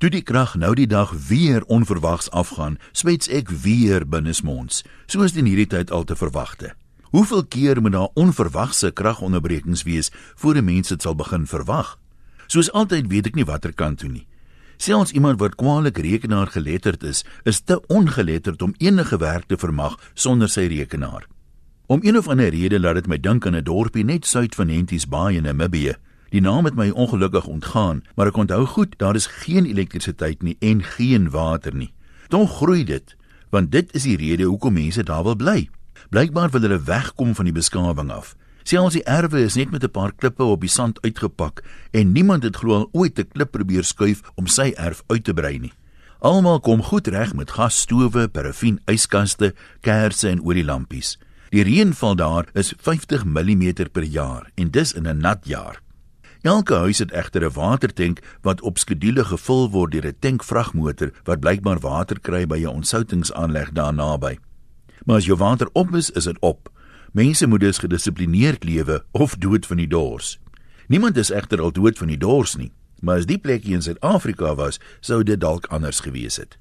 Toe 0.00 0.08
die 0.08 0.22
krag 0.24 0.54
nou 0.56 0.70
die 0.72 0.88
dag 0.88 1.10
weer 1.28 1.60
onverwags 1.68 2.30
afgaan, 2.32 2.78
swets 2.96 3.28
ek 3.28 3.50
weer 3.52 4.06
binnesmonds, 4.08 4.80
soos 5.04 5.34
in 5.36 5.44
hierdie 5.44 5.68
tyd 5.68 5.90
al 5.92 6.06
te 6.08 6.16
verwagte. 6.16 6.70
Hoeveel 7.12 7.44
keer 7.44 7.82
moet 7.84 7.92
daar 7.92 8.16
onverwagse 8.16 8.94
kragonderbrekings 8.96 9.84
wees 9.84 10.08
voor 10.40 10.56
'n 10.56 10.64
mens 10.64 10.88
dit 10.88 11.02
sal 11.02 11.14
begin 11.14 11.44
verwag? 11.46 11.98
Soos 12.46 12.72
altyd 12.72 13.12
weet 13.12 13.26
ek 13.26 13.34
nie 13.34 13.44
watter 13.44 13.74
kant 13.74 13.98
toe 13.98 14.08
nie. 14.08 14.26
Selfs 14.78 15.12
iemand 15.12 15.38
wat 15.38 15.54
kwaliek 15.54 15.98
rekenaar 15.98 16.46
geletterd 16.46 17.02
is, 17.02 17.24
is 17.44 17.60
te 17.60 17.86
ongeletterd 17.86 18.62
om 18.62 18.74
enige 18.78 19.18
werk 19.18 19.44
te 19.46 19.56
vermag 19.56 20.00
sonder 20.14 20.48
sy 20.48 20.66
rekenaar. 20.66 21.26
Om 21.86 22.00
een 22.02 22.16
of 22.16 22.28
ander 22.28 22.48
rede 22.48 22.80
laat 22.80 22.94
dit 22.94 23.06
my 23.06 23.20
dink 23.20 23.46
aan 23.46 23.56
'n 23.56 23.64
dorpie 23.64 24.04
net 24.04 24.26
suid 24.26 24.54
van 24.54 24.68
Henties 24.68 25.08
Bay 25.08 25.34
in 25.34 25.42
Namibië. 25.42 25.94
Die 26.30 26.40
naam 26.40 26.64
het 26.64 26.76
my 26.78 26.90
ongelukkig 26.90 27.46
ontgaan, 27.50 28.04
maar 28.14 28.30
ek 28.30 28.36
onthou 28.38 28.62
goed, 28.66 28.94
daar 28.98 29.18
is 29.18 29.26
geen 29.42 29.66
elektrisiteit 29.66 30.42
nie 30.46 30.56
en 30.60 30.82
geen 30.82 31.30
water 31.30 31.74
nie. 31.74 31.90
Tog 32.30 32.52
groei 32.60 32.84
dit, 32.86 33.16
want 33.50 33.72
dit 33.72 33.90
is 33.98 34.06
die 34.06 34.16
rede 34.16 34.46
hoekom 34.46 34.78
mense 34.78 35.02
daar 35.02 35.24
wil 35.26 35.34
bly. 35.36 35.68
Blykbaar 36.10 36.52
wil 36.54 36.62
hulle 36.68 36.78
wegkom 36.86 37.34
van 37.34 37.50
die 37.50 37.54
beskawing 37.54 38.12
af. 38.14 38.36
Selfs 38.62 38.94
die 38.94 39.02
erwe 39.10 39.42
is 39.42 39.56
net 39.58 39.70
met 39.70 39.82
'n 39.84 39.90
paar 39.90 40.12
klippe 40.12 40.44
op 40.44 40.60
die 40.60 40.70
sand 40.70 41.02
uitgepak 41.02 41.64
en 41.90 42.12
niemand 42.12 42.42
het 42.42 42.56
glo 42.56 42.74
al 42.74 42.88
ooit 42.92 43.18
'n 43.18 43.28
klip 43.32 43.50
probeer 43.50 43.84
skuif 43.84 44.20
om 44.34 44.46
sy 44.46 44.72
erf 44.76 45.02
uit 45.06 45.24
te 45.24 45.34
brei 45.34 45.58
nie. 45.58 45.72
Almal 46.20 46.60
kom 46.60 46.82
goed 46.82 47.06
reg 47.06 47.34
met 47.34 47.50
gasstowe, 47.50 48.28
parafin 48.28 48.80
yskaste, 48.86 49.54
kersse 49.80 50.28
en 50.28 50.44
olielampies. 50.44 51.18
Die 51.50 51.62
reënval 51.62 52.14
daar 52.14 52.46
is 52.52 52.74
50 52.76 53.24
mm 53.24 53.72
per 53.92 54.02
jaar 54.02 54.50
en 54.54 54.70
dis 54.70 54.92
in 54.92 55.08
'n 55.08 55.18
nat 55.18 55.46
jaar. 55.46 55.80
Elke 56.40 56.74
huis 56.74 56.98
het 56.98 57.12
egter 57.12 57.44
'n 57.44 57.52
watertank 57.52 58.20
wat 58.40 58.60
op 58.60 58.78
skedule 58.78 59.24
gevul 59.24 59.70
word 59.70 59.92
deur 59.92 60.06
'n 60.06 60.16
tankvragmotor 60.18 61.12
wat 61.24 61.40
blykbaar 61.40 61.80
water 61.80 62.20
kry 62.20 62.46
by 62.46 62.58
'n 62.58 62.66
ontsoutingsaanleg 62.66 63.72
daar 63.72 63.94
naby. 63.94 64.38
Maar 65.04 65.16
as 65.16 65.24
jou 65.24 65.38
water 65.38 65.68
op 65.72 65.94
is, 65.94 66.10
is 66.10 66.24
dit 66.24 66.36
op. 66.40 66.70
Mense 67.12 67.46
moet 67.46 67.60
dus 67.60 67.78
gedissiplineerd 67.78 68.64
lewe 68.64 69.04
of 69.10 69.36
dood 69.36 69.66
van 69.66 69.76
die 69.76 69.88
dors. 69.88 70.38
Niemand 70.86 71.16
is 71.16 71.30
egter 71.30 71.60
al 71.60 71.72
dood 71.72 71.98
van 71.98 72.06
die 72.06 72.18
dors 72.18 72.56
nie, 72.56 72.72
maar 73.00 73.16
as 73.16 73.26
die 73.26 73.38
plekie 73.38 73.74
in 73.74 73.82
Suid-Afrika 73.82 74.54
was, 74.54 74.80
sou 75.00 75.22
dit 75.22 75.40
dalk 75.40 75.66
anders 75.66 76.00
gewees 76.00 76.36
het. 76.36 76.58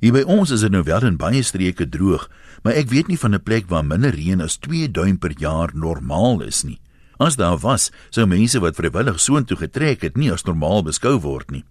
Hier 0.00 0.12
by 0.12 0.22
ons 0.26 0.50
is 0.50 0.60
dit 0.60 0.70
nou 0.70 0.82
wel 0.82 1.04
in 1.04 1.16
baie 1.16 1.42
streke 1.42 1.88
droog, 1.88 2.30
maar 2.62 2.72
ek 2.72 2.88
weet 2.88 3.06
nie 3.06 3.18
van 3.18 3.34
'n 3.34 3.42
plek 3.42 3.68
waar 3.68 3.84
minder 3.84 4.14
reën 4.14 4.40
as 4.40 4.56
2 4.56 4.90
duim 4.90 5.18
per 5.18 5.32
jaar 5.38 5.70
normaal 5.74 6.42
is 6.42 6.62
nie. 6.62 6.80
As 7.22 7.36
daar 7.38 7.58
was, 7.62 7.90
sou 8.10 8.24
mense 8.26 8.58
wat 8.58 8.74
vrywillig 8.74 9.20
soontoe 9.22 9.54
getrek 9.60 10.02
het, 10.02 10.16
nie 10.18 10.32
as 10.34 10.42
normaal 10.42 10.82
beskou 10.82 11.20
word 11.22 11.52
nie. 11.54 11.62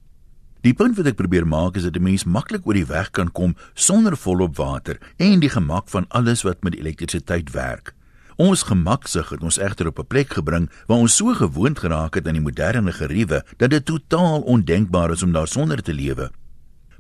Die 0.64 0.72
punt 0.78 0.96
wat 0.96 1.10
ek 1.10 1.18
probeer 1.20 1.44
maak 1.44 1.76
is 1.76 1.84
dat 1.84 1.98
'n 1.98 2.04
mens 2.04 2.24
maklik 2.24 2.64
oor 2.66 2.78
die 2.78 2.88
weg 2.88 3.12
kan 3.12 3.32
kom 3.32 3.56
sonder 3.74 4.16
volop 4.16 4.56
water 4.56 4.98
en 5.18 5.40
die 5.40 5.50
gemak 5.50 5.90
van 5.90 6.06
alles 6.10 6.44
wat 6.44 6.64
met 6.64 6.76
elektrisiteit 6.76 7.52
werk. 7.52 7.94
Ons 8.38 8.64
gemaksig 8.64 9.30
het 9.30 9.44
ons 9.44 9.60
egter 9.60 9.88
op 9.88 10.00
'n 10.00 10.08
plek 10.08 10.34
gebring 10.34 10.70
waar 10.88 11.04
ons 11.04 11.16
so 11.16 11.34
gewoond 11.34 11.80
geraak 11.80 12.16
het 12.16 12.28
aan 12.28 12.40
die 12.40 12.48
moderne 12.48 12.92
geriewe 12.92 13.44
dat 13.58 13.70
dit 13.70 13.86
totaal 13.86 14.42
ondenkbaar 14.42 15.12
is 15.12 15.24
om 15.24 15.32
daar 15.32 15.48
sonder 15.48 15.82
te 15.82 15.94
lewe. 15.94 16.32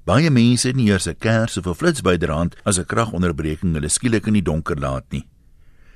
Baie 0.04 0.30
mense 0.30 0.68
het 0.68 0.76
nie 0.76 0.90
eers 0.90 1.08
'n 1.08 1.16
kers 1.20 1.58
of 1.58 1.68
'n 1.68 1.76
flits 1.76 2.02
byderhand 2.02 2.56
as 2.66 2.80
'n 2.80 2.86
kragonderbreking 2.86 3.74
hulle 3.74 3.90
skielik 3.90 4.28
in 4.28 4.34
die 4.34 4.44
donker 4.44 4.80
laat 4.80 5.06
nie. 5.12 5.31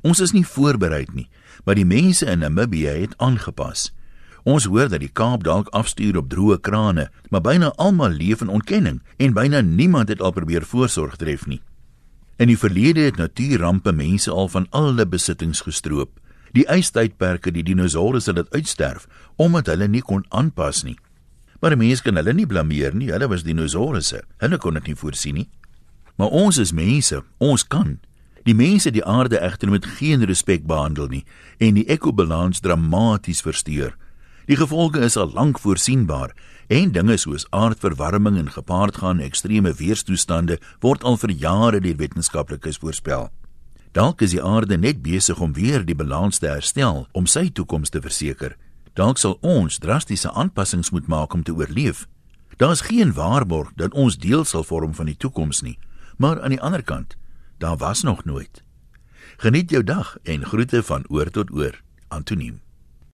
Ons 0.05 0.21
is 0.21 0.35
nie 0.35 0.45
voorberei 0.45 1.05
nie, 1.17 1.25
maar 1.65 1.77
die 1.79 1.87
mense 1.87 2.27
in 2.29 2.43
Namibië 2.43 2.91
het 3.01 3.15
aangepas. 3.17 3.89
Ons 4.45 4.67
hoor 4.69 4.91
dat 4.91 5.01
die 5.01 5.09
Kaap 5.09 5.41
dalk 5.43 5.71
afstuur 5.73 6.19
op 6.19 6.27
droë 6.29 6.59
krane, 6.61 7.07
maar 7.33 7.41
byna 7.41 7.71
almal 7.81 8.13
leef 8.13 8.43
in 8.45 8.53
ontkenning 8.53 8.99
en 9.17 9.33
byna 9.33 9.63
niemand 9.65 10.13
het 10.13 10.21
al 10.21 10.35
probeer 10.35 10.61
voorsorg 10.61 11.17
tref 11.17 11.47
nie. 11.49 11.61
In 12.37 12.51
die 12.51 12.59
verlede 12.59 13.07
het 13.07 13.17
natuurrampe 13.17 13.95
mense 13.95 14.29
al 14.31 14.51
van 14.53 14.67
al 14.69 14.91
hulle 14.91 15.07
besittings 15.09 15.63
gestroop. 15.65 16.19
Die 16.53 16.67
ystydperke 16.69 17.51
die 17.51 17.63
dinosourusse 17.65 18.35
het 18.37 18.53
uitsterf 18.53 19.07
omdat 19.41 19.71
hulle 19.73 19.87
nie 19.89 20.05
kon 20.05 20.25
aanpas 20.29 20.83
nie. 20.85 20.99
Maar 21.61 21.77
mense 21.79 22.03
kan 22.05 22.19
hulle 22.19 22.33
nie 22.35 22.45
blameer 22.45 22.93
nie, 22.93 23.09
hulle 23.09 23.27
was 23.31 23.43
dinosourusse. 23.43 24.21
Hulle 24.43 24.59
kon 24.61 24.77
dit 24.77 24.91
nie 24.91 24.99
voorsien 24.99 25.41
nie. 25.41 25.49
Maar 26.21 26.29
ons 26.29 26.59
is 26.61 26.75
mense, 26.75 27.23
ons 27.41 27.65
kan. 27.67 27.97
Die 28.45 28.53
mense 28.53 28.91
die 28.93 29.01
aarde 29.05 29.39
egter 29.41 29.71
met 29.73 29.85
geen 29.97 30.21
respek 30.29 30.67
behandel 30.69 31.07
nie 31.09 31.23
en 31.57 31.79
die 31.79 31.85
ekobalans 31.89 32.61
dramaties 32.61 33.41
versteur. 33.41 33.95
Die 34.45 34.57
gevolge 34.59 35.01
is 35.01 35.17
al 35.17 35.31
lank 35.33 35.57
voorsienbaar 35.63 36.35
en 36.69 36.91
dinge 36.93 37.17
soos 37.17 37.47
aardverwarming 37.49 38.37
en 38.37 38.51
gepaardgaande 38.53 39.25
ekstreme 39.25 39.73
weerstoestande 39.73 40.59
word 40.85 41.03
al 41.03 41.17
vir 41.17 41.33
jare 41.33 41.81
deur 41.81 41.97
wetenskaplikes 41.97 42.77
voorspel. 42.85 43.31
Dalk 43.97 44.21
is 44.21 44.37
die 44.37 44.43
aarde 44.43 44.77
net 44.77 45.01
besig 45.01 45.41
om 45.41 45.57
weer 45.57 45.81
die 45.81 45.97
balans 45.97 46.37
te 46.37 46.51
herstel 46.51 47.07
om 47.17 47.25
sy 47.25 47.47
toekoms 47.49 47.89
te 47.89 48.01
verseker. 48.01 48.53
Dalk 48.93 49.17
sal 49.17 49.39
ons 49.41 49.81
drastiese 49.81 50.29
aanpassings 50.29 50.93
moet 50.93 51.09
maak 51.09 51.33
om 51.33 51.41
te 51.41 51.53
oorleef. 51.55 52.05
Daar 52.61 52.77
is 52.77 52.85
geen 52.85 53.17
waarborg 53.17 53.73
dat 53.75 53.97
ons 53.97 54.21
deel 54.21 54.45
sal 54.45 54.63
vorm 54.63 54.93
van 54.93 55.09
die 55.09 55.17
toekoms 55.17 55.65
nie, 55.65 55.79
maar 56.17 56.41
aan 56.41 56.53
die 56.53 56.61
ander 56.61 56.85
kant 56.85 57.17
daar 57.57 57.77
was 57.77 58.01
nog 58.01 58.25
nooit. 58.25 58.63
Geniet 59.37 59.69
jou 59.69 59.83
dag 59.83 60.17
en 60.23 60.45
groete 60.45 60.83
van 60.83 61.03
oor 61.07 61.29
tot 61.29 61.51
oor. 61.51 61.81
Antoniem 62.07 62.64